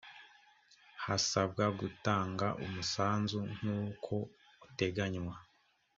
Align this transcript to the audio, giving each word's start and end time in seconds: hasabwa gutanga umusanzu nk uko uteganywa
hasabwa 1.05 1.65
gutanga 1.79 2.47
umusanzu 2.65 3.39
nk 3.55 3.63
uko 3.83 4.15
uteganywa 4.67 5.35